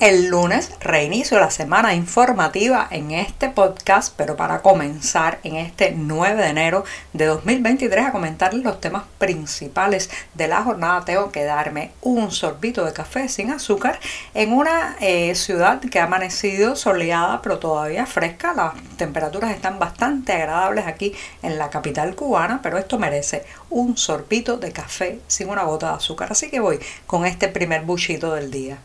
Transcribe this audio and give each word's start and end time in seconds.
el 0.00 0.28
lunes, 0.28 0.70
reinicio 0.78 1.40
la 1.40 1.50
semana 1.50 1.92
informativa 1.92 2.86
en 2.88 3.10
este 3.10 3.48
podcast, 3.48 4.14
pero 4.16 4.36
para 4.36 4.62
comenzar 4.62 5.40
en 5.42 5.56
este 5.56 5.90
9 5.90 6.40
de 6.40 6.48
enero 6.48 6.84
de 7.12 7.26
2023 7.26 8.06
a 8.06 8.12
comentarles 8.12 8.62
los 8.62 8.80
temas 8.80 9.02
principales 9.18 10.08
de 10.34 10.46
la 10.46 10.62
jornada, 10.62 11.04
tengo 11.04 11.32
que 11.32 11.42
darme 11.42 11.90
un 12.00 12.30
sorbito 12.30 12.84
de 12.84 12.92
café 12.92 13.28
sin 13.28 13.50
azúcar 13.50 13.98
en 14.34 14.52
una 14.52 14.96
eh, 15.00 15.34
ciudad 15.34 15.80
que 15.80 15.98
ha 15.98 16.04
amanecido 16.04 16.76
soleada 16.76 17.42
pero 17.42 17.58
todavía 17.58 18.06
fresca. 18.06 18.54
Las 18.54 18.74
temperaturas 18.96 19.50
están 19.50 19.80
bastante 19.80 20.32
agradables 20.32 20.86
aquí 20.86 21.12
en 21.42 21.58
la 21.58 21.70
capital 21.70 22.14
cubana, 22.14 22.60
pero 22.62 22.78
esto 22.78 23.00
merece 23.00 23.44
un 23.68 23.96
sorbito 23.96 24.58
de 24.58 24.70
café 24.70 25.18
sin 25.26 25.48
una 25.48 25.64
gota 25.64 25.90
de 25.90 25.96
azúcar. 25.96 26.30
Así 26.30 26.50
que 26.50 26.60
voy 26.60 26.78
con 27.08 27.26
este 27.26 27.48
primer 27.48 27.82
buchito 27.82 28.32
del 28.34 28.52
día. 28.52 28.78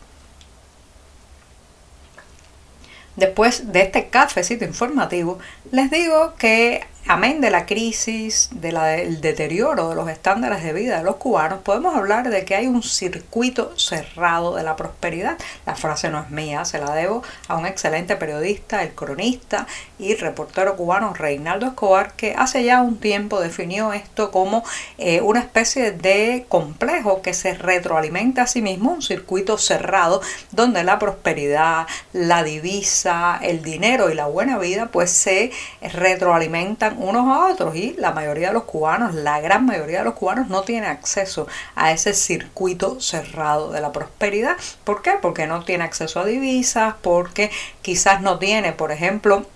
Después 3.16 3.72
de 3.72 3.82
este 3.82 4.08
cafecito 4.08 4.64
informativo, 4.64 5.38
les 5.70 5.90
digo 5.90 6.34
que 6.36 6.84
amén 7.06 7.42
de 7.42 7.50
la 7.50 7.66
crisis, 7.66 8.48
del 8.52 9.20
deterioro 9.20 9.90
de 9.90 9.94
los 9.94 10.08
estándares 10.08 10.62
de 10.62 10.72
vida 10.72 10.98
de 10.98 11.04
los 11.04 11.16
cubanos, 11.16 11.60
podemos 11.60 11.94
hablar 11.94 12.30
de 12.30 12.46
que 12.46 12.54
hay 12.54 12.66
un 12.66 12.82
circuito 12.82 13.78
cerrado 13.78 14.56
de 14.56 14.62
la 14.62 14.74
prosperidad. 14.74 15.36
La 15.66 15.74
frase 15.74 16.08
no 16.08 16.22
es 16.22 16.30
mía, 16.30 16.64
se 16.64 16.78
la 16.78 16.94
debo 16.94 17.22
a 17.48 17.56
un 17.56 17.66
excelente 17.66 18.16
periodista, 18.16 18.82
el 18.82 18.94
cronista 18.94 19.66
y 19.98 20.14
reportero 20.14 20.76
cubano 20.76 21.12
Reinaldo 21.12 21.66
Escobar, 21.66 22.14
que 22.14 22.34
hace 22.38 22.64
ya 22.64 22.80
un 22.80 22.98
tiempo 22.98 23.40
definió 23.40 23.92
esto 23.92 24.30
como 24.30 24.64
eh, 24.96 25.20
una 25.20 25.40
especie 25.40 25.92
de 25.92 26.46
complejo 26.48 27.20
que 27.20 27.34
se 27.34 27.52
retroalimenta 27.54 28.42
a 28.42 28.46
sí 28.46 28.62
mismo, 28.62 28.92
un 28.92 29.02
circuito 29.02 29.58
cerrado 29.58 30.22
donde 30.52 30.84
la 30.84 30.98
prosperidad, 30.98 31.86
la 32.14 32.42
divisa, 32.42 33.38
el 33.42 33.62
dinero 33.62 34.10
y 34.10 34.14
la 34.14 34.26
buena 34.26 34.58
vida 34.58 34.86
pues 34.86 35.10
se 35.10 35.52
retroalimentan 35.82 36.93
unos 36.98 37.28
a 37.28 37.46
otros 37.46 37.74
y 37.76 37.94
la 37.98 38.12
mayoría 38.12 38.48
de 38.48 38.54
los 38.54 38.64
cubanos, 38.64 39.14
la 39.14 39.40
gran 39.40 39.66
mayoría 39.66 39.98
de 39.98 40.04
los 40.04 40.14
cubanos 40.14 40.48
no 40.48 40.62
tiene 40.62 40.86
acceso 40.86 41.46
a 41.74 41.92
ese 41.92 42.14
circuito 42.14 43.00
cerrado 43.00 43.70
de 43.72 43.80
la 43.80 43.92
prosperidad. 43.92 44.56
¿Por 44.84 45.02
qué? 45.02 45.12
Porque 45.20 45.46
no 45.46 45.64
tiene 45.64 45.84
acceso 45.84 46.20
a 46.20 46.24
divisas, 46.24 46.94
porque 47.02 47.50
quizás 47.82 48.20
no 48.20 48.38
tiene, 48.38 48.72
por 48.72 48.92
ejemplo, 48.92 49.46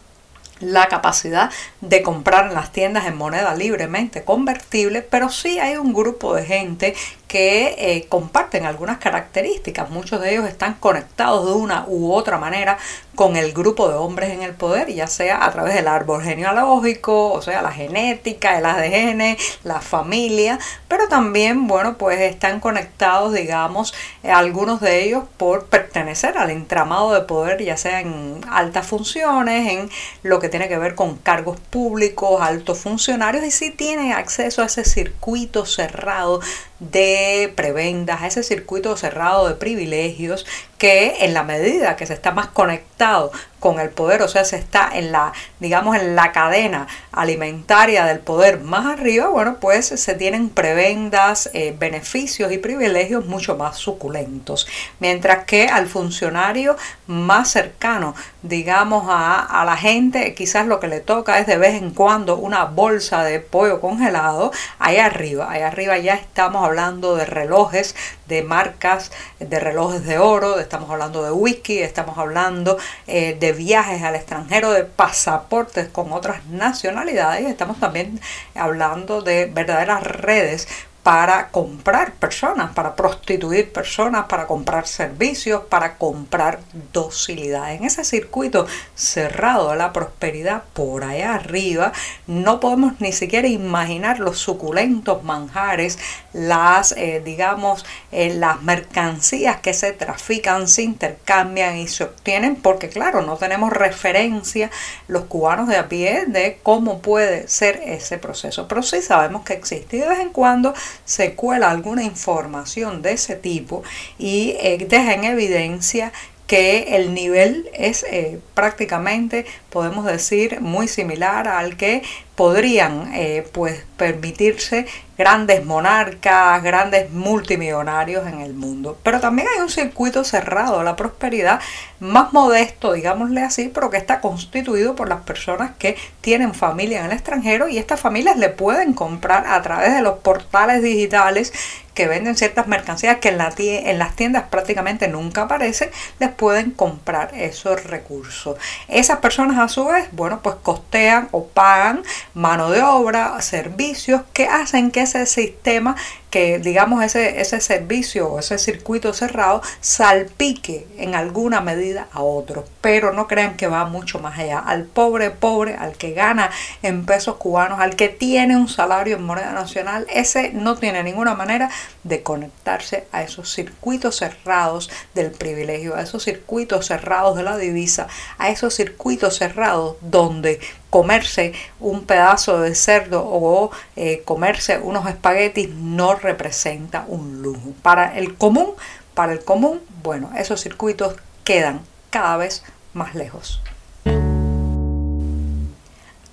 la 0.61 0.89
capacidad 0.89 1.51
de 1.81 2.03
comprar 2.03 2.47
en 2.47 2.55
las 2.55 2.73
tiendas 2.73 3.07
en 3.07 3.17
moneda 3.17 3.55
libremente 3.55 4.25
convertible, 4.25 5.03
pero 5.03 5.29
sí 5.29 5.59
hay 5.59 5.77
un 5.77 5.93
grupo 5.93 6.35
de 6.35 6.45
gente 6.45 6.95
que 7.29 7.75
eh, 7.79 8.07
comparten 8.09 8.65
algunas 8.65 8.99
características. 8.99 9.91
Muchos 9.91 10.21
de 10.21 10.33
ellos 10.33 10.49
están 10.49 10.75
conectados 10.75 11.47
de 11.47 11.53
una 11.53 11.85
u 11.87 12.11
otra 12.13 12.39
manera 12.39 12.79
con 13.15 13.37
el 13.37 13.53
grupo 13.53 13.89
de 13.89 13.97
hombres 13.97 14.31
en 14.31 14.43
el 14.43 14.55
poder, 14.55 14.93
ya 14.95 15.09
sea 15.09 15.45
a 15.45 15.51
través 15.51 15.75
del 15.75 15.89
árbol 15.89 16.23
genealógico, 16.23 17.33
o 17.33 17.43
sea, 17.43 17.63
la 17.63 17.73
genética, 17.73 18.57
el 18.57 18.65
ADN, 18.65 19.37
la 19.65 19.81
familia, 19.81 20.61
pero 20.87 21.09
también, 21.09 21.67
bueno, 21.67 21.99
pues 21.99 22.21
están 22.21 22.61
conectados, 22.61 23.33
digamos, 23.33 23.93
eh, 24.23 24.31
algunos 24.31 24.81
de 24.81 25.03
ellos 25.03 25.25
por 25.37 25.67
pertenecer 25.67 26.39
al 26.39 26.51
entramado 26.51 27.13
de 27.13 27.23
poder, 27.23 27.61
ya 27.63 27.77
sea 27.77 28.01
en 28.01 28.41
altas 28.49 28.87
funciones, 28.87 29.69
en 29.73 29.91
lo 30.23 30.39
que 30.39 30.49
tiene 30.49 30.69
que 30.69 30.79
ver 30.79 30.95
con 30.95 31.17
cargos 31.17 31.59
públicos, 31.59 32.41
altos 32.41 32.79
funcionarios, 32.79 33.45
y 33.45 33.51
sí 33.51 33.73
tienen 33.73 34.13
acceso 34.13 34.63
a 34.63 34.67
ese 34.67 34.85
circuito 34.85 35.67
cerrado 35.67 36.41
de 36.81 37.53
prebendas, 37.57 38.23
a 38.23 38.27
ese 38.27 38.43
circuito 38.43 38.97
cerrado 38.97 39.49
de 39.49 39.55
privilegios 39.55 40.47
que 40.79 41.25
en 41.25 41.35
la 41.35 41.43
medida 41.43 41.97
que 41.97 42.07
se 42.07 42.15
está 42.15 42.31
más 42.31 42.49
conectado 42.49 43.33
con 43.59 43.81
el 43.81 43.91
poder, 43.91 44.23
o 44.23 44.29
sea, 44.29 44.45
se 44.45 44.57
está 44.57 44.91
en 44.93 45.13
la, 45.13 45.33
digamos, 45.61 45.97
en 45.97 46.15
la 46.15 46.33
cadena 46.33 46.87
alimentaria 47.13 48.05
del 48.05 48.21
poder 48.21 48.61
más 48.61 48.87
arriba, 48.87 49.29
bueno, 49.29 49.57
pues 49.61 49.87
se 49.87 50.15
tienen 50.15 50.49
prebendas, 50.49 51.51
eh, 51.53 51.75
beneficios 51.79 52.53
y 52.53 52.59
privilegios 52.59 53.27
mucho 53.27 53.57
más 53.57 53.77
suculentos. 53.77 54.67
Mientras 55.01 55.45
que 55.45 55.69
al 55.69 55.89
funcionario 55.89 56.77
más 57.07 57.51
cercano, 57.51 58.15
digamos, 58.43 59.07
a, 59.09 59.41
a 59.41 59.65
la 59.65 59.77
gente, 59.77 60.35
quizás 60.35 60.67
lo 60.67 60.79
que 60.81 60.89
le 60.89 61.01
toca 61.01 61.39
es 61.39 61.47
de 61.47 61.59
vez 61.59 61.75
en 61.75 61.91
cuando 61.91 62.37
una 62.37 62.65
bolsa 62.65 63.25
de 63.25 63.41
pollo 63.41 63.81
congelado, 63.81 64.53
ahí 64.79 64.99
arriba, 64.99 65.51
ahí 65.51 65.63
arriba 65.63 65.99
ya 65.99 66.15
estamos 66.15 66.65
hablando 66.65 67.17
de 67.17 67.25
relojes, 67.25 67.95
de 68.27 68.43
marcas, 68.43 69.11
de 69.41 69.59
relojes 69.59 70.05
de 70.05 70.19
oro, 70.19 70.59
estamos 70.61 70.91
hablando 70.91 71.25
de 71.25 71.33
whisky, 71.33 71.79
estamos 71.79 72.19
hablando 72.19 72.79
eh, 73.07 73.37
de 73.41 73.48
viajes 73.53 74.03
al 74.03 74.15
extranjero, 74.15 74.73
de 74.73 74.85
pasaportes 74.85 75.89
con 75.89 76.13
otras 76.13 76.45
nacionalidades, 76.47 77.47
estamos 77.47 77.79
también 77.79 78.21
hablando 78.55 79.23
de 79.23 79.47
verdaderas 79.47 80.03
redes 80.03 80.69
para 81.03 81.49
comprar 81.49 82.13
personas, 82.13 82.73
para 82.73 82.95
prostituir 82.95 83.73
personas, 83.73 84.27
para 84.27 84.47
comprar 84.47 84.87
servicios, 84.87 85.63
para 85.69 85.97
comprar 85.97 86.61
docilidad. 86.93 87.73
En 87.73 87.85
ese 87.85 88.05
circuito 88.05 88.67
cerrado 88.95 89.71
de 89.71 89.77
la 89.77 89.93
prosperidad 89.93 90.65
por 90.75 91.05
allá 91.05 91.35
arriba, 91.35 91.93
no 92.27 92.61
podemos 92.61 93.01
ni 93.01 93.13
siquiera 93.13 93.49
imaginar 93.49 94.19
los 94.19 94.39
suculentos 94.39 95.25
manjares, 95.25 95.99
las, 96.33 96.93
eh, 96.93 97.23
digamos, 97.25 97.87
eh, 98.13 98.35
las 98.35 98.63
mercancías 98.63 99.61
que 99.61 99.73
se 99.73 99.93
trafican, 99.93 100.69
se 100.69 100.83
intercambian 100.83 101.77
y 101.79 101.89
se 101.89 102.05
obtienen, 102.05 102.57
porque 102.57 102.89
claro, 102.89 103.23
no 103.23 103.37
tenemos 103.37 103.73
referencia 103.73 104.71
los 105.07 105.25
cubanos 105.25 105.69
de 105.69 105.77
a 105.77 105.89
pie 105.89 106.27
de 106.27 106.59
cómo 106.63 107.01
puede 107.01 107.49
ser 107.49 107.81
ese 107.85 108.19
proceso. 108.19 108.69
Pero 108.69 108.83
sí 108.83 109.01
sabemos 109.01 109.45
que 109.45 109.55
existe 109.55 109.97
y 109.97 110.01
de 110.01 110.09
vez 110.09 110.19
en 110.21 110.31
cuando 110.31 110.75
se 111.05 111.35
cuela 111.35 111.71
alguna 111.71 112.03
información 112.03 113.03
de 113.03 113.13
ese 113.13 113.37
tipo 113.37 113.83
y 114.19 114.57
eh, 114.61 114.87
deja 114.89 115.15
en 115.15 115.25
evidencia 115.25 116.13
que 116.47 116.97
el 116.97 117.13
nivel 117.13 117.69
es 117.75 118.05
eh, 118.05 118.41
prácticamente, 118.55 119.45
podemos 119.69 120.07
decir, 120.07 120.63
muy 120.63 120.89
similar 120.89 121.47
al 121.47 121.77
que 121.77 122.03
podrían 122.39 123.11
eh, 123.15 123.45
pues 123.51 123.83
permitirse 123.97 124.87
grandes 125.19 125.67
monarcas, 125.67 126.63
grandes 126.63 127.11
multimillonarios 127.11 128.29
en 128.29 128.41
el 128.41 128.55
mundo. 128.55 128.97
Pero 129.03 129.19
también 129.19 129.49
hay 129.53 129.61
un 129.61 129.69
circuito 129.69 130.23
cerrado 130.23 130.79
a 130.79 130.85
la 130.85 130.95
prosperidad 130.95 131.59
más 131.99 132.33
modesto, 132.33 132.93
digámosle 132.93 133.43
así, 133.43 133.73
pero 133.75 133.91
que 133.91 133.97
está 133.97 134.21
constituido 134.21 134.95
por 134.95 135.09
las 135.09 135.23
personas 135.23 135.73
que 135.77 135.97
tienen 136.21 136.55
familia 136.55 137.01
en 137.01 137.07
el 137.07 137.13
extranjero 137.13 137.69
y 137.69 137.79
estas 137.79 137.99
familias 137.99 138.37
le 138.37 138.51
pueden 138.51 138.93
comprar 138.93 139.45
a 139.49 139.61
través 139.61 139.93
de 139.93 140.03
los 140.03 140.21
portales 140.21 140.81
digitales 140.81 141.53
que 141.99 142.07
venden 142.07 142.37
ciertas 142.37 142.69
mercancías 142.69 143.19
que 143.19 143.31
en, 143.31 143.39
la 143.39 143.53
en 143.59 143.99
las 143.99 144.15
tiendas 144.15 144.45
prácticamente 144.51 145.09
nunca 145.09 145.43
aparecen, 145.43 145.91
les 146.21 146.31
pueden 146.31 146.71
comprar 146.71 147.35
esos 147.35 147.83
recursos. 147.83 148.57
Esas 148.87 149.19
personas 149.19 149.59
a 149.59 149.67
su 149.67 149.85
vez, 149.85 150.09
bueno, 150.13 150.39
pues 150.41 150.55
costean 150.63 151.29
o 151.33 151.49
pagan 151.49 152.05
mano 152.35 152.71
de 152.71 152.83
obra, 152.83 153.41
servicios 153.41 154.23
que 154.33 154.47
hacen 154.47 154.91
que 154.91 155.03
ese 155.03 155.27
sistema 155.27 155.97
que 156.31 156.59
digamos 156.59 157.03
ese, 157.03 157.41
ese 157.41 157.61
servicio 157.61 158.29
o 158.29 158.39
ese 158.39 158.59
circuito 158.59 159.13
cerrado 159.13 159.63
salpique 159.81 160.87
en 160.99 161.15
alguna 161.15 161.61
medida 161.61 162.09
a 162.13 162.23
otro. 162.23 162.65
Pero 162.81 163.13
no 163.13 163.27
crean 163.27 163.57
que 163.57 163.67
va 163.67 163.85
mucho 163.87 164.19
más 164.19 164.39
allá. 164.39 164.59
Al 164.59 164.85
pobre, 164.85 165.31
pobre, 165.31 165.75
al 165.75 165.97
que 165.97 166.13
gana 166.13 166.51
en 166.83 167.07
pesos 167.07 167.37
cubanos, 167.37 167.81
al 167.81 167.97
que 167.97 168.09
tiene 168.09 168.57
un 168.57 168.69
salario 168.69 169.17
en 169.17 169.23
moneda 169.23 169.53
nacional, 169.53 170.07
ese 170.13 170.53
no 170.53 170.77
tiene 170.77 171.03
ninguna 171.03 171.35
manera 171.35 171.71
de 172.05 172.23
conectarse 172.23 173.07
a 173.13 173.23
esos 173.23 173.53
circuitos 173.53 174.17
cerrados 174.17 174.91
del 175.15 175.31
privilegio, 175.31 175.97
a 175.97 176.03
esos 176.03 176.25
circuitos 176.25 176.87
cerrados 176.87 177.37
de 177.37 177.43
la 177.43 177.57
divisa, 177.57 178.09
a 178.39 178.51
esos 178.51 178.75
circuitos 178.75 179.37
cerrados 179.37 179.97
donde 180.01 180.61
comerse 180.91 181.53
un 181.81 182.05
pedazo 182.05 182.61
de 182.61 182.75
cerdo 182.75 183.23
o 183.25 183.71
eh, 183.97 184.23
comerse 184.25 184.79
unos 184.79 185.07
espaguetis 185.07 185.69
no 185.69 186.15
representa 186.19 187.05
un 187.09 187.43
lujo. 187.43 187.73
Para 187.83 188.17
el 188.19 188.37
común, 188.37 188.75
para 189.15 189.33
el 189.33 189.45
común, 189.45 189.81
bueno, 190.03 190.31
esos 190.37 190.61
circuitos 190.61 191.17
quedan 191.45 191.81
cada 192.11 192.37
vez 192.37 192.63
más 192.93 193.15
lejos. 193.15 193.63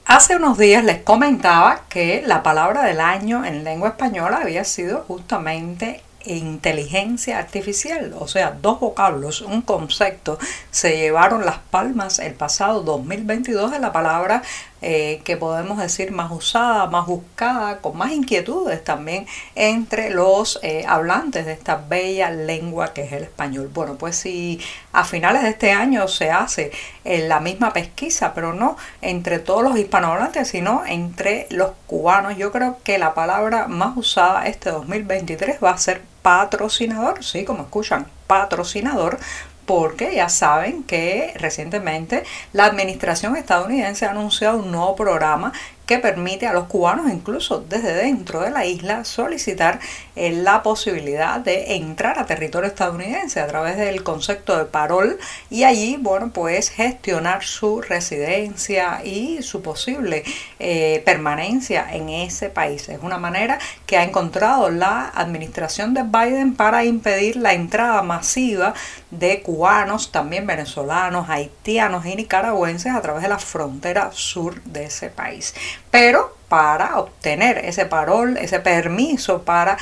Hace 0.05 0.35
unos 0.35 0.57
días 0.59 0.83
les 0.83 1.01
comentaba 1.01 1.81
que 1.89 2.23
la 2.25 2.43
palabra 2.43 2.83
del 2.83 2.99
año 2.99 3.43
en 3.43 3.63
lengua 3.63 3.89
española 3.89 4.37
había 4.43 4.63
sido 4.63 5.03
justamente 5.07 6.03
inteligencia 6.25 7.37
artificial, 7.37 8.13
o 8.17 8.27
sea, 8.27 8.51
dos 8.51 8.79
vocablos, 8.79 9.41
un 9.41 9.61
concepto, 9.61 10.37
se 10.71 10.97
llevaron 10.97 11.45
las 11.45 11.57
palmas 11.57 12.19
el 12.19 12.33
pasado 12.33 12.81
2022 12.81 13.71
de 13.71 13.79
la 13.79 13.93
palabra 13.93 14.41
eh, 14.87 15.21
que 15.23 15.35
podemos 15.35 15.79
decir 15.79 16.11
más 16.11 16.31
usada, 16.31 16.85
más 16.85 17.07
buscada, 17.07 17.79
con 17.79 17.97
más 17.97 18.11
inquietudes 18.11 18.83
también 18.83 19.25
entre 19.55 20.11
los 20.11 20.59
eh, 20.61 20.85
hablantes 20.87 21.47
de 21.47 21.53
esta 21.53 21.77
bella 21.89 22.29
lengua 22.29 22.93
que 22.93 23.01
es 23.01 23.11
el 23.11 23.23
español. 23.23 23.71
Bueno, 23.73 23.95
pues 23.95 24.15
si 24.15 24.61
a 24.91 25.03
finales 25.03 25.41
de 25.41 25.49
este 25.49 25.71
año 25.71 26.07
se 26.07 26.29
hace 26.29 26.71
eh, 27.03 27.27
la 27.27 27.39
misma 27.39 27.73
pesquisa, 27.73 28.35
pero 28.35 28.53
no 28.53 28.77
entre 29.01 29.39
todos 29.39 29.63
los 29.63 29.75
hispanohablantes, 29.75 30.49
sino 30.49 30.83
entre 30.85 31.47
los 31.49 31.71
cubanos, 31.87 32.37
yo 32.37 32.51
creo 32.51 32.77
que 32.83 32.99
la 32.99 33.15
palabra 33.15 33.67
más 33.67 33.97
usada 33.97 34.45
este 34.45 34.69
2023 34.69 35.63
va 35.63 35.71
a 35.71 35.79
ser 35.79 36.03
patrocinador, 36.21 37.23
sí, 37.23 37.43
como 37.43 37.63
escuchan, 37.63 38.05
patrocinador, 38.27 39.17
porque 39.65 40.15
ya 40.15 40.29
saben 40.29 40.83
que 40.83 41.33
recientemente 41.37 42.23
la 42.53 42.65
administración 42.65 43.35
estadounidense 43.35 44.05
ha 44.05 44.11
anunciado 44.11 44.59
un 44.59 44.71
nuevo 44.71 44.95
programa 44.95 45.53
que 45.85 45.99
permite 45.99 46.47
a 46.47 46.53
los 46.53 46.65
cubanos, 46.65 47.11
incluso 47.11 47.59
desde 47.59 47.93
dentro 47.93 48.41
de 48.41 48.49
la 48.49 48.65
isla, 48.65 49.03
solicitar 49.05 49.79
eh, 50.15 50.31
la 50.31 50.63
posibilidad 50.63 51.39
de 51.39 51.75
entrar 51.75 52.17
a 52.17 52.25
territorio 52.25 52.67
estadounidense 52.67 53.39
a 53.39 53.47
través 53.47 53.77
del 53.77 54.03
concepto 54.03 54.57
de 54.57 54.65
parol 54.65 55.19
y 55.49 55.63
allí, 55.63 55.97
bueno, 55.99 56.31
pues 56.33 56.69
gestionar 56.69 57.43
su 57.43 57.81
residencia 57.81 59.01
y 59.03 59.43
su 59.43 59.61
posible 59.61 60.23
eh, 60.59 61.03
permanencia 61.05 61.87
en 61.91 62.09
ese 62.09 62.49
país. 62.49 62.89
Es 62.89 62.99
una 63.03 63.19
manera 63.19 63.59
que 63.85 63.97
ha 63.97 64.03
encontrado 64.03 64.69
la 64.71 65.11
administración 65.13 65.93
de 65.93 66.03
Biden 66.03 66.55
para 66.55 66.83
impedir 66.83 67.35
la 67.35 67.53
entrada 67.53 68.01
masiva 68.01 68.73
de 69.19 69.41
cubanos, 69.41 70.11
también 70.11 70.47
venezolanos, 70.47 71.29
haitianos 71.29 72.05
y 72.05 72.15
nicaragüenses 72.15 72.93
a 72.93 73.01
través 73.01 73.23
de 73.23 73.29
la 73.29 73.39
frontera 73.39 74.11
sur 74.13 74.61
de 74.63 74.85
ese 74.85 75.09
país. 75.09 75.53
Pero 75.91 76.35
para 76.49 76.99
obtener 76.99 77.57
ese 77.65 77.85
parol, 77.85 78.37
ese 78.37 78.59
permiso 78.59 79.43
para 79.43 79.77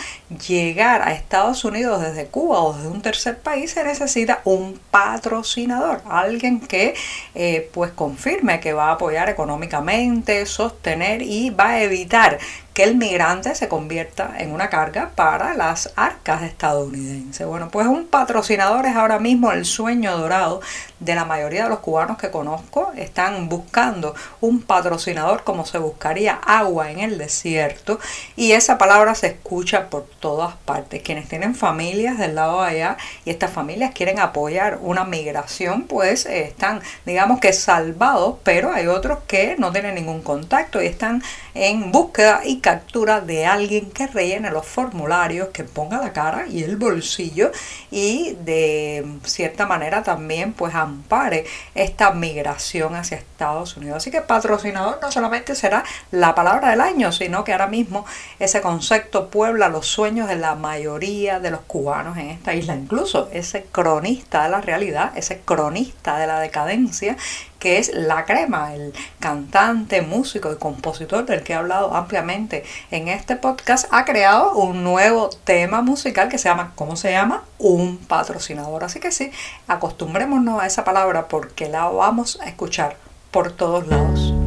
llegar 0.48 1.02
a 1.02 1.12
Estados 1.14 1.66
Unidos 1.66 2.02
desde 2.02 2.26
Cuba 2.28 2.62
o 2.62 2.74
desde 2.74 2.88
un 2.88 3.02
tercer 3.02 3.38
país, 3.40 3.72
se 3.72 3.84
necesita 3.84 4.42
un 4.46 4.80
patrocinador, 4.90 6.02
alguien 6.10 6.62
que 6.62 6.96
eh, 7.36 7.70
pues 7.74 7.92
confirme 7.92 8.60
que 8.60 8.74
va 8.74 8.90
a 8.90 8.94
apoyar 8.94 9.30
económicamente, 9.30 10.46
sostener 10.46 11.22
y 11.22 11.50
va 11.50 11.72
a 11.72 11.84
evitar 11.84 12.40
que 12.74 12.84
el 12.84 12.96
migrante 12.96 13.54
se 13.56 13.68
convierta 13.68 14.34
en 14.40 14.52
una 14.52 14.70
carga 14.70 15.12
para 15.16 15.54
las 15.54 15.94
arcas 15.96 16.42
estadounidenses. 16.42 17.46
Bueno, 17.46 17.70
pues 17.70 17.86
un 17.88 18.08
patrocinador 18.08 18.86
es 18.86 18.96
ahora 18.96 19.20
mismo 19.20 19.52
el 19.52 19.66
sueño 19.66 20.18
dorado 20.18 20.62
de 21.00 21.16
la 21.16 21.26
mayoría 21.26 21.64
de 21.64 21.70
los 21.70 21.80
cubanos 21.80 22.18
que 22.18 22.32
conozco. 22.32 22.92
Están 22.96 23.48
buscando 23.48 24.16
un 24.42 24.62
patrocinador 24.62 25.44
como 25.44 25.66
se 25.66 25.78
buscaría 25.78 26.34
agua 26.34 26.90
en 26.92 27.00
el 27.00 27.18
desierto 27.18 28.00
y 28.36 28.54
esa 28.54 28.78
palabra 28.78 29.14
se 29.14 29.28
escucha 29.28 29.90
por 29.90 30.06
todas 30.20 30.56
partes. 30.66 31.04
Quienes 31.04 31.28
tienen 31.28 31.56
familias 31.56 32.18
del 32.18 32.36
lado 32.36 32.64
de 32.64 32.70
allá 32.70 32.98
y 33.26 33.30
estas 33.30 33.52
familias 33.52 33.94
quieren 33.94 34.20
apoyar 34.20 34.80
una 34.82 35.04
migración, 35.04 35.84
pues 35.84 36.26
eh, 36.26 36.44
están, 36.44 36.82
digamos 37.06 37.40
que 37.40 37.54
salvados, 37.54 38.38
pero 38.44 38.72
hay 38.72 38.88
otros 38.88 39.20
que 39.28 39.56
no 39.60 39.72
tienen 39.72 39.96
ningún 39.96 40.22
contacto 40.22 40.82
y 40.82 40.88
están 40.88 41.22
en 41.54 41.92
búsqueda 41.92 42.42
y 42.44 42.60
captura 42.60 43.22
de 43.22 43.46
alguien 43.46 43.92
que 43.92 44.08
rellene 44.08 44.52
los 44.52 44.66
formularios, 44.66 45.50
que 45.50 45.64
ponga 45.64 45.98
la 45.98 46.14
cara 46.14 46.46
y 46.48 46.64
el 46.64 46.78
bolsillo 46.78 47.52
y 47.92 48.36
de 48.44 49.06
cierta 49.24 49.66
manera 49.66 50.04
también 50.04 50.54
pues 50.54 50.74
ampare 50.76 51.46
esta 51.76 52.12
migración 52.12 52.96
hacia 52.96 53.18
Estados 53.18 53.78
Unidos. 53.78 53.98
Así 53.98 54.12
que 54.12 54.22
patrocinador 54.22 55.00
no 55.02 55.12
solamente 55.12 55.56
será 55.56 55.84
la 56.12 56.36
palabra 56.36 56.72
del 56.72 56.82
año, 56.82 57.12
sino 57.12 57.44
que 57.44 57.52
ahora 57.52 57.68
mismo 57.68 58.06
ese 58.40 58.62
concepto 58.62 59.30
puebla 59.30 59.70
los 59.70 59.88
sueños 59.88 60.28
de 60.28 60.36
la 60.36 60.56
mayoría 60.56 61.40
de 61.40 61.52
los 61.52 61.62
cubanos 61.62 62.18
en 62.18 62.30
esta 62.30 62.54
isla. 62.54 62.76
Incluso 62.76 63.30
ese 63.32 63.66
cronista 63.72 64.44
de 64.44 64.50
la 64.50 64.62
realidad, 64.62 65.12
ese 65.16 65.42
cronista 65.42 66.18
de 66.18 66.28
la 66.28 66.40
decadencia 66.40 67.18
que 67.64 67.78
es 67.78 67.94
La 67.94 68.26
Crema, 68.26 68.74
el 68.74 68.94
cantante, 69.22 70.02
músico 70.02 70.52
y 70.52 70.58
compositor 70.58 71.26
del 71.26 71.44
que 71.44 71.54
he 71.54 71.56
hablado 71.56 71.96
ampliamente 71.96 72.66
en 72.92 73.08
este 73.08 73.38
podcast, 73.38 73.88
ha 73.90 74.04
creado 74.04 74.54
un 74.56 74.84
nuevo 74.84 75.30
tema 75.46 75.82
musical 75.82 76.28
que 76.28 76.38
se 76.38 76.50
llama, 76.50 76.74
¿cómo 76.76 76.98
se 76.98 77.12
llama? 77.12 77.46
Un 77.60 78.00
patrocinador. 78.00 78.84
Así 78.84 79.00
que 79.00 79.14
sí, 79.14 79.32
acostumbrémonos 79.70 80.62
a 80.62 80.68
esa 80.68 80.84
palabra 80.84 81.30
porque 81.30 81.70
la 81.70 81.86
vamos 81.86 82.38
a 82.42 82.50
escuchar 82.50 82.98
por 83.32 83.54
todos 83.54 83.88
lados. 83.88 84.43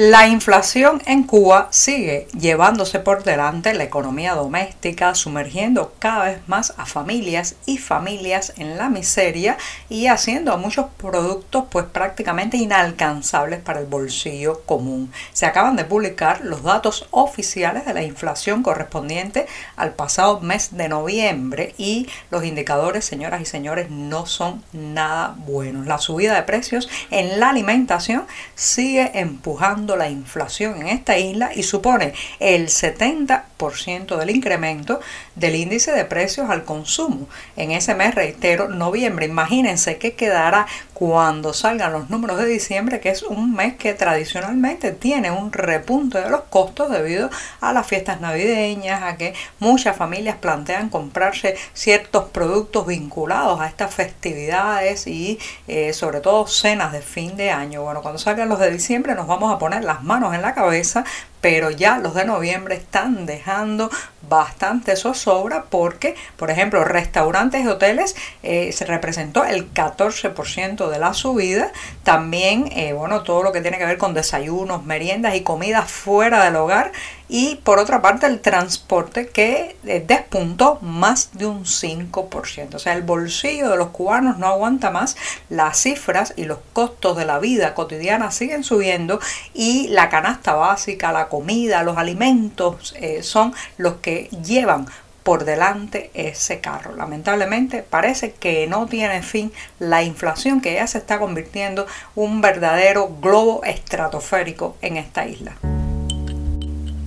La 0.00 0.28
inflación 0.28 1.02
en 1.06 1.24
Cuba 1.24 1.66
sigue 1.72 2.28
llevándose 2.38 3.00
por 3.00 3.24
delante 3.24 3.74
la 3.74 3.82
economía 3.82 4.34
doméstica, 4.34 5.16
sumergiendo 5.16 5.92
cada 5.98 6.26
vez 6.26 6.38
más 6.46 6.72
a 6.76 6.86
familias 6.86 7.56
y 7.66 7.78
familias 7.78 8.52
en 8.58 8.78
la 8.78 8.90
miseria 8.90 9.58
y 9.88 10.06
haciendo 10.06 10.52
a 10.52 10.56
muchos 10.56 10.86
productos 10.98 11.64
pues 11.68 11.84
prácticamente 11.86 12.56
inalcanzables 12.56 13.58
para 13.58 13.80
el 13.80 13.86
bolsillo 13.86 14.62
común. 14.66 15.10
Se 15.32 15.46
acaban 15.46 15.74
de 15.74 15.84
publicar 15.84 16.42
los 16.44 16.62
datos 16.62 17.08
oficiales 17.10 17.84
de 17.84 17.94
la 17.94 18.04
inflación 18.04 18.62
correspondiente 18.62 19.48
al 19.74 19.94
pasado 19.94 20.38
mes 20.38 20.76
de 20.76 20.88
noviembre 20.88 21.74
y 21.76 22.08
los 22.30 22.44
indicadores, 22.44 23.04
señoras 23.04 23.40
y 23.40 23.46
señores, 23.46 23.90
no 23.90 24.26
son 24.26 24.62
nada 24.72 25.34
buenos. 25.38 25.88
La 25.88 25.98
subida 25.98 26.36
de 26.36 26.44
precios 26.44 26.88
en 27.10 27.40
la 27.40 27.48
alimentación 27.48 28.28
sigue 28.54 29.10
empujando 29.18 29.87
la 29.96 30.08
inflación 30.08 30.80
en 30.80 30.88
esta 30.88 31.18
isla 31.18 31.50
y 31.54 31.62
supone 31.62 32.14
el 32.40 32.68
70% 32.68 34.16
del 34.16 34.30
incremento 34.30 35.00
del 35.34 35.54
índice 35.54 35.92
de 35.92 36.04
precios 36.04 36.50
al 36.50 36.64
consumo. 36.64 37.28
En 37.56 37.70
ese 37.70 37.94
mes, 37.94 38.14
reitero, 38.14 38.68
noviembre, 38.68 39.26
imagínense 39.26 39.98
qué 39.98 40.14
quedará 40.14 40.66
cuando 40.98 41.54
salgan 41.54 41.92
los 41.92 42.10
números 42.10 42.38
de 42.38 42.46
diciembre, 42.46 42.98
que 42.98 43.10
es 43.10 43.22
un 43.22 43.54
mes 43.54 43.76
que 43.76 43.94
tradicionalmente 43.94 44.90
tiene 44.90 45.30
un 45.30 45.52
repunte 45.52 46.20
de 46.20 46.28
los 46.28 46.42
costos 46.50 46.90
debido 46.90 47.30
a 47.60 47.72
las 47.72 47.86
fiestas 47.86 48.20
navideñas, 48.20 49.04
a 49.04 49.16
que 49.16 49.32
muchas 49.60 49.96
familias 49.96 50.38
plantean 50.38 50.88
comprarse 50.88 51.56
ciertos 51.72 52.24
productos 52.30 52.88
vinculados 52.88 53.60
a 53.60 53.68
estas 53.68 53.94
festividades 53.94 55.06
y 55.06 55.38
eh, 55.68 55.92
sobre 55.92 56.20
todo 56.20 56.48
cenas 56.48 56.90
de 56.90 57.00
fin 57.00 57.36
de 57.36 57.52
año. 57.52 57.84
Bueno, 57.84 58.02
cuando 58.02 58.18
salgan 58.18 58.48
los 58.48 58.58
de 58.58 58.72
diciembre 58.72 59.14
nos 59.14 59.28
vamos 59.28 59.54
a 59.54 59.58
poner 59.60 59.84
las 59.84 60.02
manos 60.02 60.34
en 60.34 60.42
la 60.42 60.54
cabeza 60.54 61.04
pero 61.40 61.70
ya 61.70 61.98
los 61.98 62.14
de 62.14 62.24
noviembre 62.24 62.74
están 62.74 63.26
dejando 63.26 63.90
bastante 64.28 64.96
zozobra 64.96 65.64
porque, 65.70 66.14
por 66.36 66.50
ejemplo, 66.50 66.84
restaurantes 66.84 67.64
y 67.64 67.68
hoteles 67.68 68.16
eh, 68.42 68.72
se 68.72 68.84
representó 68.84 69.44
el 69.44 69.72
14% 69.72 70.88
de 70.88 70.98
la 70.98 71.14
subida. 71.14 71.72
También, 72.02 72.70
eh, 72.74 72.92
bueno, 72.92 73.22
todo 73.22 73.42
lo 73.42 73.52
que 73.52 73.60
tiene 73.60 73.78
que 73.78 73.86
ver 73.86 73.98
con 73.98 74.14
desayunos, 74.14 74.84
meriendas 74.84 75.34
y 75.34 75.42
comidas 75.42 75.90
fuera 75.90 76.44
del 76.44 76.56
hogar. 76.56 76.92
Y 77.28 77.56
por 77.56 77.78
otra 77.78 78.00
parte, 78.00 78.26
el 78.26 78.40
transporte 78.40 79.28
que 79.28 79.76
eh, 79.84 80.04
despuntó 80.06 80.78
más 80.80 81.30
de 81.34 81.46
un 81.46 81.64
5%. 81.64 82.74
O 82.74 82.78
sea, 82.78 82.94
el 82.94 83.02
bolsillo 83.02 83.68
de 83.68 83.76
los 83.76 83.88
cubanos 83.88 84.38
no 84.38 84.46
aguanta 84.46 84.90
más. 84.90 85.16
Las 85.50 85.78
cifras 85.78 86.32
y 86.36 86.44
los 86.44 86.58
costos 86.72 87.16
de 87.16 87.26
la 87.26 87.38
vida 87.38 87.74
cotidiana 87.74 88.30
siguen 88.30 88.64
subiendo 88.64 89.20
y 89.52 89.88
la 89.88 90.08
canasta 90.08 90.54
básica, 90.54 91.12
la 91.12 91.28
comida, 91.28 91.82
los 91.82 91.98
alimentos 91.98 92.94
eh, 92.98 93.22
son 93.22 93.54
los 93.76 93.96
que 93.96 94.30
llevan 94.44 94.86
por 95.22 95.44
delante 95.44 96.10
ese 96.14 96.60
carro. 96.60 96.96
Lamentablemente 96.96 97.82
parece 97.82 98.32
que 98.32 98.66
no 98.66 98.86
tiene 98.86 99.20
fin 99.22 99.52
la 99.78 100.02
inflación 100.02 100.62
que 100.62 100.72
ya 100.72 100.86
se 100.86 100.96
está 100.96 101.18
convirtiendo 101.18 101.86
un 102.14 102.40
verdadero 102.40 103.10
globo 103.20 103.62
estratosférico 103.64 104.76
en 104.80 104.96
esta 104.96 105.26
isla. 105.26 105.56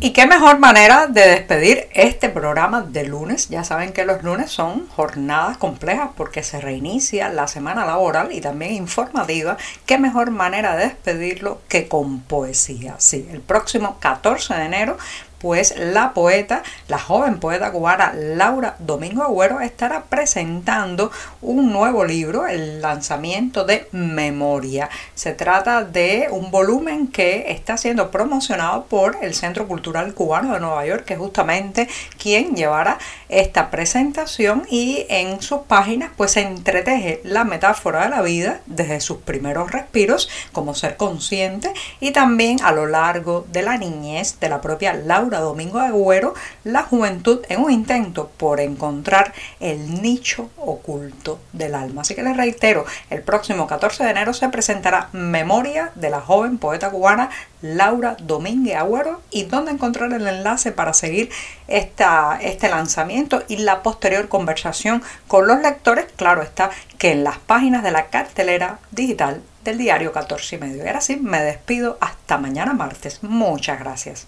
Y 0.03 0.13
qué 0.13 0.25
mejor 0.25 0.57
manera 0.57 1.05
de 1.05 1.27
despedir 1.29 1.87
este 1.93 2.29
programa 2.29 2.81
de 2.81 3.03
lunes. 3.03 3.49
Ya 3.49 3.63
saben 3.63 3.93
que 3.93 4.03
los 4.03 4.23
lunes 4.23 4.49
son 4.49 4.87
jornadas 4.87 5.57
complejas 5.57 6.09
porque 6.17 6.41
se 6.41 6.59
reinicia 6.59 7.29
la 7.29 7.45
semana 7.45 7.85
laboral 7.85 8.31
y 8.31 8.41
también 8.41 8.73
informativa. 8.73 9.57
Qué 9.85 9.99
mejor 9.99 10.31
manera 10.31 10.75
de 10.75 10.85
despedirlo 10.85 11.61
que 11.67 11.87
con 11.87 12.21
poesía. 12.21 12.95
Sí, 12.97 13.29
el 13.31 13.41
próximo 13.41 13.97
14 13.99 14.55
de 14.55 14.65
enero 14.65 14.97
pues 15.41 15.75
la 15.77 16.13
poeta, 16.13 16.63
la 16.87 16.99
joven 16.99 17.39
poeta 17.39 17.71
cubana 17.71 18.13
Laura 18.13 18.75
Domingo 18.79 19.23
Agüero 19.23 19.59
estará 19.59 20.03
presentando 20.03 21.11
un 21.41 21.71
nuevo 21.71 22.05
libro, 22.05 22.47
el 22.47 22.81
lanzamiento 22.81 23.65
de 23.65 23.87
Memoria. 23.91 24.89
Se 25.15 25.33
trata 25.33 25.83
de 25.83 26.27
un 26.31 26.51
volumen 26.51 27.07
que 27.07 27.45
está 27.51 27.77
siendo 27.77 28.11
promocionado 28.11 28.85
por 28.85 29.17
el 29.21 29.33
Centro 29.33 29.67
Cultural 29.67 30.13
Cubano 30.13 30.53
de 30.53 30.59
Nueva 30.59 30.85
York, 30.85 31.05
que 31.05 31.13
es 31.13 31.19
justamente 31.19 31.87
quien 32.17 32.55
llevará 32.55 32.97
esta 33.29 33.71
presentación 33.71 34.63
y 34.69 35.05
en 35.09 35.41
sus 35.41 35.61
páginas 35.61 36.11
pues 36.15 36.31
se 36.31 36.41
entreteje 36.41 37.21
la 37.23 37.43
metáfora 37.43 38.03
de 38.03 38.09
la 38.09 38.21
vida 38.21 38.61
desde 38.65 39.01
sus 39.01 39.17
primeros 39.17 39.71
respiros 39.71 40.29
como 40.51 40.75
ser 40.75 40.97
consciente 40.97 41.73
y 41.99 42.11
también 42.11 42.61
a 42.63 42.71
lo 42.71 42.85
largo 42.85 43.45
de 43.51 43.61
la 43.61 43.77
niñez 43.77 44.39
de 44.39 44.49
la 44.49 44.61
propia 44.61 44.93
Laura 44.93 45.30
Domingo 45.39 45.79
Agüero, 45.79 46.33
la 46.63 46.83
juventud 46.83 47.41
en 47.49 47.61
un 47.61 47.71
intento 47.71 48.29
por 48.37 48.59
encontrar 48.59 49.33
el 49.59 50.01
nicho 50.01 50.49
oculto 50.57 51.39
del 51.53 51.75
alma. 51.75 52.01
Así 52.01 52.15
que 52.15 52.23
les 52.23 52.37
reitero, 52.37 52.85
el 53.09 53.21
próximo 53.21 53.67
14 53.67 54.03
de 54.03 54.11
enero 54.11 54.33
se 54.33 54.49
presentará 54.49 55.09
Memoria 55.13 55.91
de 55.95 56.09
la 56.09 56.21
joven 56.21 56.57
poeta 56.57 56.89
cubana 56.89 57.29
Laura 57.61 58.17
Domínguez 58.19 58.75
Agüero 58.75 59.21
y 59.29 59.43
dónde 59.43 59.71
encontrar 59.71 60.11
el 60.13 60.27
enlace 60.27 60.71
para 60.71 60.93
seguir 60.93 61.29
esta, 61.67 62.39
este 62.41 62.69
lanzamiento 62.69 63.43
y 63.47 63.57
la 63.57 63.83
posterior 63.83 64.27
conversación 64.27 65.03
con 65.27 65.47
los 65.47 65.61
lectores, 65.61 66.05
claro 66.15 66.41
está 66.41 66.71
que 66.97 67.11
en 67.11 67.23
las 67.23 67.37
páginas 67.37 67.83
de 67.83 67.91
la 67.91 68.07
cartelera 68.07 68.79
digital 68.91 69.41
del 69.63 69.77
diario 69.77 70.11
14 70.11 70.55
y 70.55 70.59
medio. 70.59 70.83
Y 70.83 70.87
ahora 70.87 71.01
sí, 71.01 71.17
me 71.17 71.41
despido 71.41 71.97
hasta 72.01 72.37
mañana 72.37 72.73
martes. 72.73 73.23
Muchas 73.23 73.79
gracias. 73.79 74.27